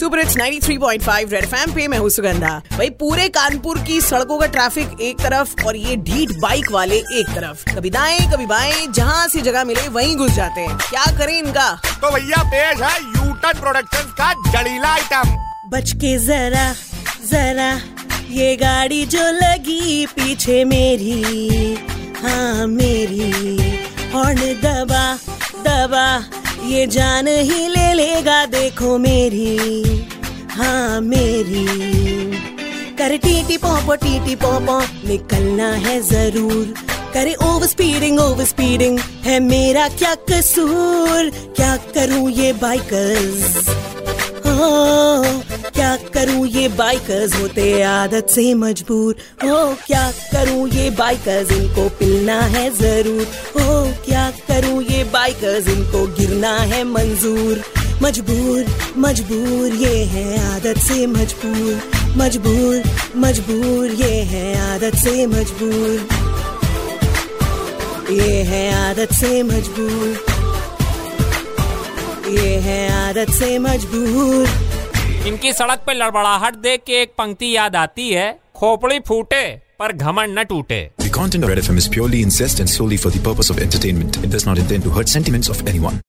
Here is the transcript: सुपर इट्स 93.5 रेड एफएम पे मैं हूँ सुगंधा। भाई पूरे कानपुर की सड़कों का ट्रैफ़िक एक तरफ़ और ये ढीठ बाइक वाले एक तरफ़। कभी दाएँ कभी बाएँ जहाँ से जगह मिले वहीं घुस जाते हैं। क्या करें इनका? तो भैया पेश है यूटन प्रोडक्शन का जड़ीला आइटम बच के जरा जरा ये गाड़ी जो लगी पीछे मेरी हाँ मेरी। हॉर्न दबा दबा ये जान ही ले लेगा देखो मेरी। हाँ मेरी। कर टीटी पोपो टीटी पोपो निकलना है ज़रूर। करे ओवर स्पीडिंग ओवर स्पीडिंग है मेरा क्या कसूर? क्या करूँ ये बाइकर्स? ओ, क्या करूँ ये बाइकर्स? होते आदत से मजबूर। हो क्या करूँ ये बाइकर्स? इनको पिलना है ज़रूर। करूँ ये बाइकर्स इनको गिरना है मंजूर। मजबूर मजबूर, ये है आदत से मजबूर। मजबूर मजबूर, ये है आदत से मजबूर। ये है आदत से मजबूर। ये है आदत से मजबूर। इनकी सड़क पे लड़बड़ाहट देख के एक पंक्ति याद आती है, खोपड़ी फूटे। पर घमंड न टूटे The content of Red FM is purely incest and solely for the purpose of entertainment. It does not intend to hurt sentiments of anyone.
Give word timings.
सुपर 0.00 0.18
इट्स 0.18 0.36
93.5 0.36 1.32
रेड 1.32 1.44
एफएम 1.44 1.72
पे 1.74 1.86
मैं 1.88 1.98
हूँ 1.98 2.08
सुगंधा। 2.10 2.48
भाई 2.72 2.88
पूरे 2.90 3.28
कानपुर 3.28 3.78
की 3.78 4.00
सड़कों 4.00 4.38
का 4.38 4.46
ट्रैफ़िक 4.46 5.00
एक 5.00 5.20
तरफ़ 5.20 5.64
और 5.66 5.76
ये 5.76 5.96
ढीठ 5.96 6.30
बाइक 6.40 6.70
वाले 6.72 6.96
एक 6.96 7.30
तरफ़। 7.34 7.64
कभी 7.74 7.90
दाएँ 7.90 8.18
कभी 8.32 8.46
बाएँ 8.46 8.86
जहाँ 8.86 9.26
से 9.28 9.40
जगह 9.40 9.64
मिले 9.64 9.88
वहीं 9.88 10.16
घुस 10.16 10.30
जाते 10.30 10.60
हैं। 10.60 10.76
क्या 10.78 11.04
करें 11.18 11.36
इनका? 11.38 11.70
तो 11.94 12.10
भैया 12.10 12.42
पेश 12.44 12.80
है 12.82 12.94
यूटन 13.00 13.60
प्रोडक्शन 13.60 14.12
का 14.20 14.32
जड़ीला 14.52 14.92
आइटम 14.92 15.36
बच 15.70 15.92
के 15.92 16.16
जरा 16.18 16.72
जरा 17.30 17.72
ये 18.30 18.54
गाड़ी 18.56 19.04
जो 19.06 19.30
लगी 19.32 20.06
पीछे 20.06 20.64
मेरी 20.64 21.74
हाँ 22.22 22.66
मेरी। 22.66 23.30
हॉर्न 24.14 24.40
दबा 24.62 25.04
दबा 25.66 26.06
ये 26.68 26.86
जान 26.86 27.28
ही 27.28 27.68
ले 27.68 27.92
लेगा 27.94 28.46
देखो 28.46 28.98
मेरी। 28.98 29.56
हाँ 30.50 31.00
मेरी। 31.00 31.66
कर 32.96 33.16
टीटी 33.16 33.56
पोपो 33.56 33.94
टीटी 33.94 34.34
पोपो 34.34 34.80
निकलना 35.08 35.70
है 35.72 36.00
ज़रूर। 36.02 36.74
करे 37.14 37.34
ओवर 37.34 37.66
स्पीडिंग 37.66 38.20
ओवर 38.20 38.44
स्पीडिंग 38.44 38.98
है 38.98 39.40
मेरा 39.40 39.88
क्या 39.88 40.14
कसूर? 40.14 41.30
क्या 41.56 41.76
करूँ 41.76 42.30
ये 42.30 42.52
बाइकर्स? 42.52 43.68
ओ, 44.46 45.22
क्या 45.70 45.96
करूँ 45.96 46.46
ये 46.46 46.68
बाइकर्स? 46.68 47.34
होते 47.34 47.82
आदत 47.82 48.26
से 48.30 48.54
मजबूर। 48.54 49.16
हो 49.44 49.74
क्या 49.86 50.10
करूँ 50.32 50.68
ये 50.68 50.90
बाइकर्स? 50.90 51.52
इनको 51.52 51.88
पिलना 51.88 52.40
है 52.40 52.70
ज़रूर। 52.70 53.24
करूँ 53.24 53.83
ये 53.83 53.83
बाइकर्स 55.24 55.68
इनको 55.68 56.06
गिरना 56.06 56.56
है 56.56 56.84
मंजूर। 56.84 57.60
मजबूर 58.02 58.66
मजबूर, 58.96 59.74
ये 59.74 60.04
है 60.04 60.54
आदत 60.54 60.78
से 60.78 61.06
मजबूर। 61.06 61.80
मजबूर 62.16 62.82
मजबूर, 63.16 63.90
ये 63.90 64.10
है 64.22 64.74
आदत 64.74 64.96
से 64.96 65.26
मजबूर। 65.26 66.08
ये 68.10 68.42
है 68.42 68.90
आदत 68.90 69.12
से 69.12 69.42
मजबूर। 69.42 70.24
ये 72.28 72.54
है 72.58 73.08
आदत 73.08 73.30
से 73.30 73.58
मजबूर। 73.58 74.48
इनकी 75.26 75.52
सड़क 75.52 75.78
पे 75.86 75.94
लड़बड़ाहट 75.94 76.54
देख 76.54 76.80
के 76.86 77.02
एक 77.02 77.14
पंक्ति 77.18 77.56
याद 77.56 77.76
आती 77.76 78.10
है, 78.10 78.38
खोपड़ी 78.56 79.00
फूटे। 79.00 79.73
पर 79.83 79.91
घमंड 79.91 80.39
न 80.39 80.43
टूटे 80.43 80.81
The 81.03 81.11
content 81.17 81.47
of 81.47 81.51
Red 81.51 81.63
FM 81.63 81.81
is 81.83 81.89
purely 81.97 82.21
incest 82.27 82.59
and 82.63 82.75
solely 82.75 82.97
for 83.05 83.11
the 83.15 83.23
purpose 83.29 83.53
of 83.55 83.65
entertainment. 83.67 84.23
It 84.27 84.37
does 84.37 84.45
not 84.51 84.63
intend 84.65 84.89
to 84.89 84.95
hurt 84.97 85.17
sentiments 85.17 85.55
of 85.55 85.67
anyone. 85.73 85.99